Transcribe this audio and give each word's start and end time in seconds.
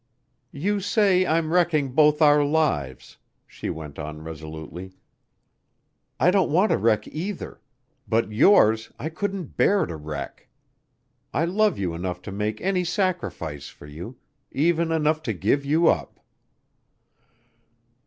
"You 0.51 0.79
say 0.79 1.27
I'm 1.27 1.53
wrecking 1.53 1.91
both 1.91 2.23
our 2.23 2.43
lives...." 2.43 3.17
she 3.45 3.69
went 3.69 3.99
on 3.99 4.23
resolutely. 4.23 4.93
"I 6.19 6.31
don't 6.31 6.49
want 6.49 6.71
to 6.71 6.77
wreck 6.79 7.07
either... 7.09 7.61
but 8.07 8.31
yours 8.31 8.91
I 8.97 9.09
couldn't 9.09 9.57
bear 9.57 9.85
to 9.85 9.95
wreck. 9.97 10.49
I 11.35 11.45
love 11.45 11.77
you 11.77 11.93
enough 11.93 12.19
to 12.23 12.31
make 12.31 12.59
any 12.61 12.83
sacrifice 12.83 13.67
for 13.69 13.85
you... 13.85 14.17
even 14.51 14.91
enough 14.91 15.21
to 15.21 15.33
give 15.33 15.63
you 15.63 15.87
up." 15.87 16.19